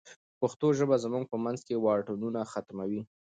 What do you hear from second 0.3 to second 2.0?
پښتو ژبه زموږ په منځ کې